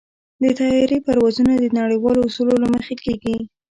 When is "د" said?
0.41-0.43, 1.57-1.65